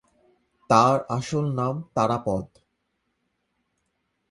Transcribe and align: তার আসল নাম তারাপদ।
তার 0.69 0.97
আসল 1.09 1.45
নাম 1.53 1.75
তারাপদ। 1.95 2.45